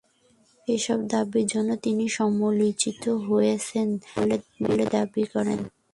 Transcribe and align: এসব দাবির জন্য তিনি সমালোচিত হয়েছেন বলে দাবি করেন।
এসব 0.67 0.99
দাবির 1.07 1.45
জন্য 1.45 1.69
তিনি 1.77 2.05
সমালোচিত 2.09 3.03
হয়েছেন 3.27 3.87
বলে 4.61 4.85
দাবি 4.91 5.23
করেন। 5.33 5.59